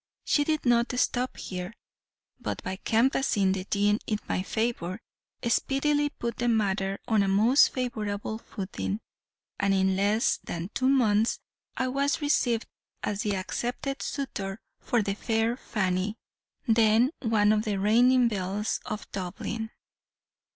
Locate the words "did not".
0.43-0.91